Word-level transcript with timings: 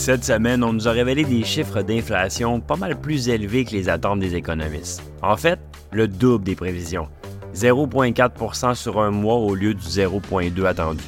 Cette 0.00 0.24
semaine, 0.24 0.64
on 0.64 0.72
nous 0.72 0.88
a 0.88 0.92
révélé 0.92 1.24
des 1.24 1.44
chiffres 1.44 1.82
d'inflation 1.82 2.58
pas 2.58 2.76
mal 2.76 2.98
plus 2.98 3.28
élevés 3.28 3.66
que 3.66 3.72
les 3.72 3.90
attentes 3.90 4.18
des 4.18 4.34
économistes. 4.34 5.02
En 5.20 5.36
fait, 5.36 5.60
le 5.92 6.08
double 6.08 6.42
des 6.42 6.54
prévisions. 6.54 7.06
0,4% 7.54 8.74
sur 8.74 8.98
un 8.98 9.10
mois 9.10 9.34
au 9.34 9.54
lieu 9.54 9.74
du 9.74 9.86
0,2 9.86 10.64
attendu. 10.64 11.04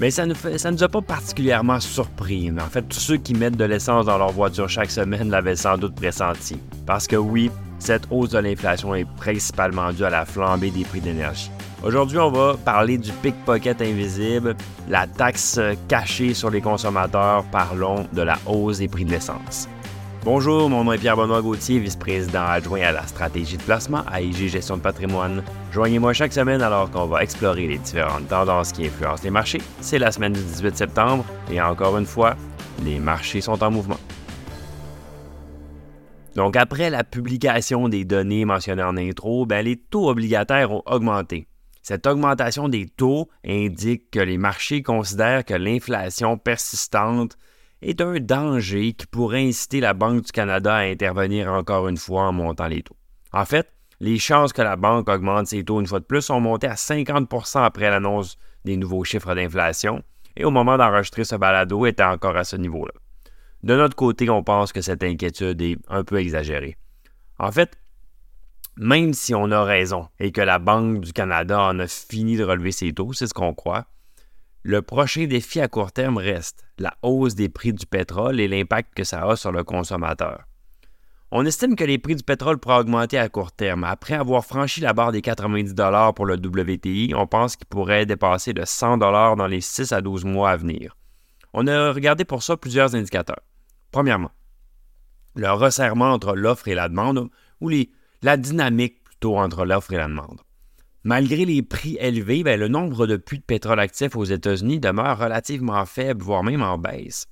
Mais 0.00 0.10
ça 0.10 0.26
ne 0.26 0.34
nous, 0.34 0.82
a 0.82 0.88
pas 0.88 1.00
particulièrement 1.00 1.78
surpris. 1.78 2.50
En 2.50 2.68
fait, 2.68 2.82
tous 2.82 2.98
ceux 2.98 3.18
qui 3.18 3.34
mettent 3.34 3.56
de 3.56 3.64
l'essence 3.64 4.06
dans 4.06 4.18
leur 4.18 4.32
voiture 4.32 4.68
chaque 4.68 4.90
semaine 4.90 5.30
l'avaient 5.30 5.54
sans 5.54 5.78
doute 5.78 5.94
pressenti. 5.94 6.58
Parce 6.86 7.06
que 7.06 7.14
oui, 7.14 7.52
cette 7.78 8.08
hausse 8.10 8.30
de 8.30 8.38
l'inflation 8.38 8.96
est 8.96 9.06
principalement 9.16 9.92
due 9.92 10.04
à 10.04 10.10
la 10.10 10.24
flambée 10.24 10.72
des 10.72 10.82
prix 10.82 11.00
d'énergie. 11.00 11.52
Aujourd'hui, 11.84 12.18
on 12.18 12.30
va 12.30 12.56
parler 12.56 12.96
du 12.96 13.12
pickpocket 13.12 13.82
invisible, 13.82 14.56
la 14.88 15.06
taxe 15.06 15.60
cachée 15.88 16.32
sur 16.32 16.50
les 16.50 16.60
consommateurs. 16.60 17.44
Parlons 17.52 18.06
de 18.12 18.22
la 18.22 18.38
hausse 18.46 18.78
des 18.78 18.88
prix 18.88 19.04
de 19.04 19.10
l'essence. 19.10 19.68
Bonjour, 20.24 20.68
mon 20.68 20.82
nom 20.82 20.92
est 20.92 20.98
Pierre-Benoît 20.98 21.42
Gauthier, 21.42 21.78
vice-président 21.78 22.44
adjoint 22.44 22.80
à 22.80 22.92
la 22.92 23.06
stratégie 23.06 23.58
de 23.58 23.62
placement 23.62 24.02
à 24.10 24.20
IG 24.20 24.48
Gestion 24.48 24.78
de 24.78 24.82
patrimoine. 24.82 25.44
Joignez-moi 25.70 26.14
chaque 26.14 26.32
semaine 26.32 26.62
alors 26.62 26.90
qu'on 26.90 27.06
va 27.06 27.22
explorer 27.22 27.68
les 27.68 27.78
différentes 27.78 28.26
tendances 28.26 28.72
qui 28.72 28.86
influencent 28.86 29.22
les 29.22 29.30
marchés. 29.30 29.60
C'est 29.80 30.00
la 30.00 30.10
semaine 30.10 30.32
du 30.32 30.40
18 30.40 30.76
septembre 30.76 31.24
et 31.52 31.60
encore 31.60 31.96
une 31.98 32.06
fois, 32.06 32.34
les 32.84 32.98
marchés 32.98 33.42
sont 33.42 33.62
en 33.62 33.70
mouvement. 33.70 34.00
Donc 36.34 36.56
après 36.56 36.90
la 36.90 37.04
publication 37.04 37.88
des 37.88 38.04
données 38.04 38.44
mentionnées 38.44 38.82
en 38.82 38.96
intro, 38.96 39.46
ben, 39.46 39.64
les 39.64 39.76
taux 39.76 40.08
obligataires 40.08 40.72
ont 40.72 40.82
augmenté. 40.86 41.46
Cette 41.88 42.08
augmentation 42.08 42.68
des 42.68 42.86
taux 42.86 43.28
indique 43.46 44.10
que 44.10 44.18
les 44.18 44.38
marchés 44.38 44.82
considèrent 44.82 45.44
que 45.44 45.54
l'inflation 45.54 46.36
persistante 46.36 47.38
est 47.80 48.00
un 48.00 48.18
danger 48.18 48.92
qui 48.92 49.06
pourrait 49.06 49.46
inciter 49.46 49.78
la 49.78 49.94
Banque 49.94 50.24
du 50.24 50.32
Canada 50.32 50.74
à 50.74 50.80
intervenir 50.80 51.48
encore 51.52 51.86
une 51.86 51.96
fois 51.96 52.22
en 52.22 52.32
montant 52.32 52.66
les 52.66 52.82
taux. 52.82 52.96
En 53.32 53.44
fait, 53.44 53.72
les 54.00 54.18
chances 54.18 54.52
que 54.52 54.62
la 54.62 54.74
banque 54.74 55.08
augmente 55.08 55.46
ses 55.46 55.62
taux 55.62 55.78
une 55.78 55.86
fois 55.86 56.00
de 56.00 56.04
plus 56.04 56.22
sont 56.22 56.40
montées 56.40 56.66
à 56.66 56.74
50% 56.74 57.62
après 57.62 57.88
l'annonce 57.88 58.36
des 58.64 58.76
nouveaux 58.76 59.04
chiffres 59.04 59.36
d'inflation, 59.36 60.02
et 60.36 60.44
au 60.44 60.50
moment 60.50 60.76
d'enregistrer 60.76 61.22
ce 61.22 61.36
balado 61.36 61.86
était 61.86 62.02
encore 62.02 62.36
à 62.36 62.42
ce 62.42 62.56
niveau-là. 62.56 62.94
De 63.62 63.76
notre 63.76 63.94
côté, 63.94 64.28
on 64.28 64.42
pense 64.42 64.72
que 64.72 64.80
cette 64.80 65.04
inquiétude 65.04 65.62
est 65.62 65.78
un 65.86 66.02
peu 66.02 66.18
exagérée. 66.18 66.76
En 67.38 67.52
fait, 67.52 67.78
même 68.76 69.14
si 69.14 69.34
on 69.34 69.50
a 69.50 69.64
raison 69.64 70.08
et 70.18 70.32
que 70.32 70.40
la 70.40 70.58
Banque 70.58 71.00
du 71.00 71.12
Canada 71.12 71.60
en 71.60 71.78
a 71.78 71.86
fini 71.86 72.36
de 72.36 72.44
relever 72.44 72.72
ses 72.72 72.92
taux, 72.92 73.12
c'est 73.12 73.26
ce 73.26 73.34
qu'on 73.34 73.54
croit, 73.54 73.86
le 74.62 74.82
prochain 74.82 75.26
défi 75.26 75.60
à 75.60 75.68
court 75.68 75.92
terme 75.92 76.18
reste 76.18 76.64
la 76.78 76.94
hausse 77.02 77.34
des 77.34 77.48
prix 77.48 77.72
du 77.72 77.86
pétrole 77.86 78.40
et 78.40 78.48
l'impact 78.48 78.94
que 78.94 79.04
ça 79.04 79.22
a 79.22 79.36
sur 79.36 79.52
le 79.52 79.64
consommateur. 79.64 80.44
On 81.30 81.44
estime 81.44 81.76
que 81.76 81.84
les 81.84 81.98
prix 81.98 82.16
du 82.16 82.22
pétrole 82.22 82.58
pourraient 82.58 82.78
augmenter 82.78 83.18
à 83.18 83.28
court 83.28 83.52
terme. 83.52 83.84
Après 83.84 84.14
avoir 84.14 84.44
franchi 84.44 84.80
la 84.80 84.92
barre 84.92 85.12
des 85.12 85.22
90 85.22 85.74
pour 86.14 86.26
le 86.26 86.34
WTI, 86.34 87.14
on 87.16 87.26
pense 87.26 87.56
qu'il 87.56 87.66
pourrait 87.66 88.06
dépasser 88.06 88.52
de 88.52 88.64
100 88.64 88.98
dans 88.98 89.46
les 89.46 89.60
6 89.60 89.92
à 89.92 90.00
12 90.00 90.24
mois 90.24 90.50
à 90.50 90.56
venir. 90.56 90.96
On 91.52 91.66
a 91.66 91.92
regardé 91.92 92.24
pour 92.24 92.42
ça 92.42 92.56
plusieurs 92.56 92.94
indicateurs. 92.94 93.42
Premièrement, 93.90 94.30
le 95.34 95.50
resserrement 95.50 96.12
entre 96.12 96.34
l'offre 96.34 96.68
et 96.68 96.74
la 96.74 96.88
demande, 96.88 97.28
ou 97.60 97.68
les, 97.68 97.90
la 98.22 98.36
dynamique 98.36 99.02
plutôt 99.04 99.36
entre 99.36 99.64
l'offre 99.64 99.92
et 99.92 99.96
la 99.96 100.08
demande. 100.08 100.40
Malgré 101.04 101.44
les 101.44 101.62
prix 101.62 101.96
élevés, 102.00 102.42
ben, 102.42 102.58
le 102.58 102.68
nombre 102.68 103.06
de 103.06 103.16
puits 103.16 103.38
de 103.38 103.44
pétrole 103.44 103.78
actifs 103.78 104.16
aux 104.16 104.24
États-Unis 104.24 104.80
demeure 104.80 105.18
relativement 105.18 105.86
faible, 105.86 106.22
voire 106.22 106.42
même 106.42 106.62
en 106.62 106.78
baisse. 106.78 107.26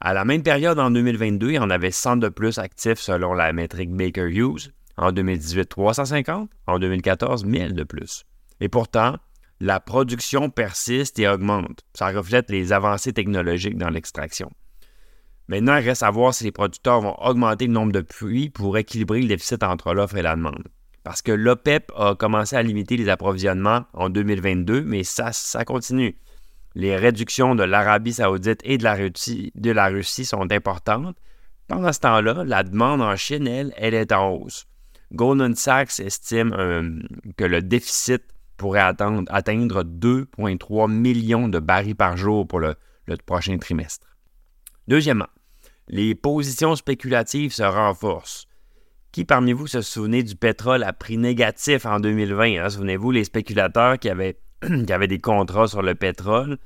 À 0.00 0.14
la 0.14 0.24
même 0.24 0.42
période 0.42 0.78
en 0.78 0.90
2022, 0.90 1.50
il 1.50 1.54
y 1.54 1.58
en 1.58 1.70
avait 1.70 1.90
100 1.90 2.16
de 2.16 2.28
plus 2.28 2.58
actifs 2.58 2.98
selon 2.98 3.34
la 3.34 3.52
métrique 3.52 3.94
Baker 3.94 4.28
Hughes. 4.30 4.72
En 4.96 5.12
2018, 5.12 5.66
350. 5.66 6.50
En 6.66 6.78
2014, 6.78 7.44
1000 7.44 7.74
de 7.74 7.84
plus. 7.84 8.24
Et 8.60 8.68
pourtant, 8.68 9.16
la 9.60 9.78
production 9.78 10.50
persiste 10.50 11.18
et 11.18 11.28
augmente. 11.28 11.84
Ça 11.94 12.08
reflète 12.08 12.50
les 12.50 12.72
avancées 12.72 13.12
technologiques 13.12 13.78
dans 13.78 13.90
l'extraction. 13.90 14.50
Maintenant, 15.50 15.78
il 15.78 15.84
reste 15.84 16.04
à 16.04 16.10
voir 16.12 16.32
si 16.32 16.44
les 16.44 16.52
producteurs 16.52 17.00
vont 17.00 17.16
augmenter 17.20 17.66
le 17.66 17.72
nombre 17.72 17.90
de 17.90 18.02
puits 18.02 18.50
pour 18.50 18.78
équilibrer 18.78 19.20
le 19.20 19.26
déficit 19.26 19.64
entre 19.64 19.92
l'offre 19.92 20.16
et 20.16 20.22
la 20.22 20.36
demande. 20.36 20.62
Parce 21.02 21.22
que 21.22 21.32
l'OPEP 21.32 21.90
a 21.96 22.14
commencé 22.14 22.54
à 22.54 22.62
limiter 22.62 22.96
les 22.96 23.08
approvisionnements 23.08 23.84
en 23.92 24.10
2022, 24.10 24.82
mais 24.82 25.02
ça, 25.02 25.32
ça 25.32 25.64
continue. 25.64 26.16
Les 26.76 26.94
réductions 26.94 27.56
de 27.56 27.64
l'Arabie 27.64 28.12
saoudite 28.12 28.60
et 28.62 28.78
de 28.78 28.84
la, 28.84 29.86
Russie, 29.88 30.24
sont 30.24 30.52
importantes. 30.52 31.16
Pendant 31.66 31.92
ce 31.92 31.98
temps-là, 31.98 32.44
la 32.44 32.62
demande 32.62 33.02
en 33.02 33.16
Chine, 33.16 33.48
elle, 33.48 33.74
elle 33.76 33.94
est 33.94 34.12
en 34.12 34.30
hausse. 34.30 34.68
Goldman 35.12 35.56
Sachs 35.56 35.98
estime 35.98 36.52
euh, 36.52 37.00
que 37.36 37.44
le 37.44 37.60
déficit 37.60 38.22
pourrait 38.56 38.82
atteindre 38.82 39.24
2,3 39.82 40.92
millions 40.92 41.48
de 41.48 41.58
barils 41.58 41.96
par 41.96 42.16
jour 42.16 42.46
pour 42.46 42.60
le 42.60 42.76
prochain 43.26 43.58
trimestre. 43.58 44.06
Deuxièmement, 44.86 45.26
les 45.90 46.14
positions 46.14 46.76
spéculatives 46.76 47.52
se 47.52 47.64
renforcent. 47.64 48.46
Qui 49.10 49.24
parmi 49.24 49.52
vous 49.52 49.66
se 49.66 49.82
souvenait 49.82 50.22
du 50.22 50.36
pétrole 50.36 50.84
à 50.84 50.92
prix 50.92 51.18
négatif 51.18 51.84
en 51.84 51.98
2020? 51.98 52.62
Hein? 52.62 52.70
Souvenez-vous, 52.70 53.10
les 53.10 53.24
spéculateurs 53.24 53.98
qui 53.98 54.08
avaient, 54.08 54.36
des 54.62 55.18
contrats 55.18 55.66
sur 55.66 55.82
le 55.82 55.96
pétrole 55.96 56.58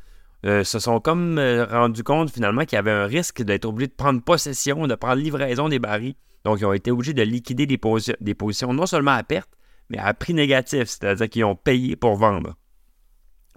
euh, 0.44 0.62
se 0.62 0.78
sont 0.78 1.00
comme 1.00 1.38
euh, 1.38 1.64
rendus 1.64 2.02
compte 2.02 2.30
finalement 2.30 2.66
qu'il 2.66 2.76
y 2.76 2.78
avait 2.78 2.90
un 2.90 3.06
risque 3.06 3.42
d'être 3.42 3.64
obligés 3.64 3.88
de 3.88 3.94
prendre 3.94 4.22
possession, 4.22 4.86
de 4.86 4.94
prendre 4.94 5.22
livraison 5.22 5.70
des 5.70 5.78
barils. 5.78 6.16
Donc, 6.44 6.60
ils 6.60 6.66
ont 6.66 6.74
été 6.74 6.90
obligés 6.90 7.14
de 7.14 7.22
liquider 7.22 7.64
des, 7.64 7.80
des 8.20 8.34
positions 8.34 8.74
non 8.74 8.84
seulement 8.84 9.12
à 9.12 9.22
perte, 9.22 9.48
mais 9.88 9.96
à 9.96 10.12
prix 10.12 10.34
négatif, 10.34 10.84
c'est-à-dire 10.84 11.30
qu'ils 11.30 11.44
ont 11.46 11.56
payé 11.56 11.96
pour 11.96 12.16
vendre. 12.16 12.56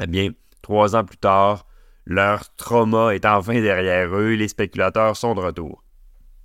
Eh 0.01 0.07
bien, 0.07 0.29
trois 0.61 0.95
ans 0.95 1.03
plus 1.03 1.17
tard, 1.17 1.66
leur 2.09 2.56
trauma 2.56 3.13
est 3.13 3.25
enfin 3.25 3.59
derrière 3.59 4.16
eux, 4.16 4.35
les 4.35 4.47
spéculateurs 4.47 5.18
sont 5.18 5.35
de 5.35 5.41
retour. 5.41 5.84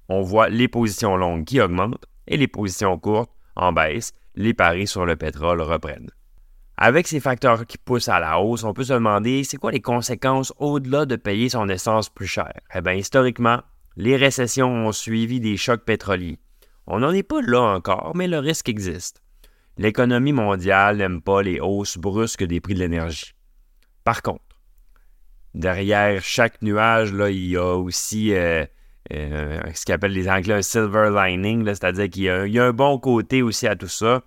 On 0.08 0.20
voit 0.20 0.48
les 0.48 0.66
positions 0.66 1.16
longues 1.16 1.44
qui 1.44 1.60
augmentent 1.60 2.04
et 2.26 2.36
les 2.36 2.48
positions 2.48 2.98
courtes 2.98 3.30
en 3.54 3.72
baisse, 3.72 4.12
les 4.34 4.54
paris 4.54 4.88
sur 4.88 5.06
le 5.06 5.14
pétrole 5.14 5.60
reprennent. 5.60 6.10
Avec 6.76 7.06
ces 7.06 7.20
facteurs 7.20 7.64
qui 7.64 7.78
poussent 7.78 8.08
à 8.08 8.18
la 8.18 8.40
hausse, 8.40 8.64
on 8.64 8.72
peut 8.72 8.82
se 8.82 8.92
demander 8.94 9.44
c'est 9.44 9.56
quoi 9.56 9.70
les 9.70 9.80
conséquences 9.80 10.52
au-delà 10.58 11.06
de 11.06 11.14
payer 11.14 11.48
son 11.48 11.68
essence 11.68 12.08
plus 12.08 12.26
cher? 12.26 12.52
Eh 12.74 12.80
bien, 12.80 12.94
historiquement, 12.94 13.60
les 13.96 14.16
récessions 14.16 14.86
ont 14.88 14.92
suivi 14.92 15.38
des 15.38 15.56
chocs 15.56 15.84
pétroliers. 15.84 16.40
On 16.88 16.98
n'en 16.98 17.12
est 17.12 17.22
pas 17.22 17.40
là 17.40 17.60
encore, 17.60 18.16
mais 18.16 18.26
le 18.26 18.40
risque 18.40 18.68
existe. 18.68 19.22
L'économie 19.78 20.32
mondiale 20.32 20.96
n'aime 20.96 21.22
pas 21.22 21.40
les 21.40 21.60
hausses 21.60 21.98
brusques 21.98 22.42
des 22.42 22.60
prix 22.60 22.74
de 22.74 22.80
l'énergie. 22.80 23.32
Par 24.02 24.22
contre, 24.22 24.42
derrière 25.54 26.22
chaque 26.22 26.60
nuage, 26.62 27.12
là, 27.12 27.30
il 27.30 27.46
y 27.46 27.56
a 27.56 27.74
aussi 27.76 28.34
euh, 28.34 28.64
euh, 29.12 29.60
ce 29.74 29.84
qu'appellent 29.84 30.12
les 30.12 30.28
Anglais 30.28 30.54
un 30.54 30.62
silver 30.62 31.10
lining, 31.14 31.64
c'est-à-dire 31.66 32.08
qu'il 32.08 32.24
y, 32.24 32.58
a 32.58 32.64
un 32.64 32.72
bon 32.72 32.98
côté 32.98 33.42
aussi 33.42 33.66
à 33.66 33.76
tout 33.76 33.88
ça. 33.88 34.22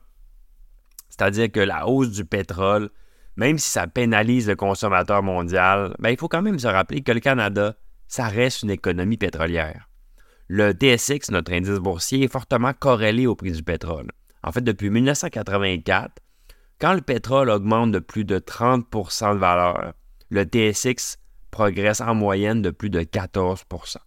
C'est-à-dire 1.10 1.52
que 1.52 1.60
la 1.60 1.88
hausse 1.88 2.12
du 2.12 2.26
pétrole, 2.26 2.90
même 3.38 3.58
si 3.58 3.70
ça 3.70 3.88
pénalise 3.88 4.48
le 4.48 4.56
consommateur 4.56 5.24
mondial, 5.24 5.96
ben, 6.00 6.10
il 6.10 6.18
faut 6.18 6.28
quand 6.28 6.42
même 6.42 6.60
se 6.60 6.68
rappeler 6.68 7.02
que 7.02 7.12
le 7.12 7.20
Canada, 7.20 7.76
ça 8.08 8.28
reste 8.28 8.64
une 8.64 8.72
économie 8.72 9.18
pétrolière. 9.18 9.90
Le 10.48 10.74
TSX, 10.74 11.32
notre 11.32 11.54
indice 11.54 11.80
boursier, 11.80 12.24
est 12.24 12.32
fortement 12.32 12.74
corrélé 12.74 13.26
au 13.26 13.36
prix 13.36 13.52
du 13.52 13.64
pétrole. 13.64 14.12
En 14.44 14.52
fait, 14.52 14.62
depuis 14.62 14.92
1984, 14.92 16.22
quand 16.80 16.94
le 16.94 17.02
pétrole 17.02 17.50
augmente 17.50 17.92
de 17.92 18.00
plus 18.00 18.26
de 18.26 18.38
30% 18.38 19.34
de 19.34 19.40
valeur, 19.40 19.94
le 20.30 20.44
TSX 20.44 21.18
progresse 21.52 22.02
en 22.02 22.16
moyenne 22.16 22.62
de 22.62 22.70
plus 22.70 22.90
de 22.90 23.02
14% 23.02 23.98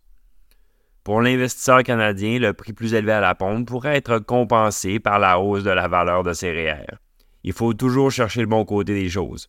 Pour 1.05 1.21
l'investisseur 1.21 1.83
canadien, 1.83 2.39
le 2.39 2.53
prix 2.53 2.73
plus 2.73 2.95
élevé 2.95 3.13
à 3.13 3.21
la 3.21 3.35
pompe 3.35 3.67
pourrait 3.67 3.97
être 3.97 4.19
compensé 4.19 5.01
par 5.01 5.19
la 5.19 5.39
hausse 5.41 5.65
de 5.65 5.71
la 5.71 5.89
valeur 5.89 6.23
de 6.23 6.33
ses 6.33 6.51
REER. 6.51 6.99
Il 7.45 7.53
faut 7.53 7.73
toujours 7.73 8.11
chercher 8.11 8.41
le 8.41 8.47
bon 8.47 8.65
côté 8.65 8.95
des 8.95 9.09
choses. 9.09 9.49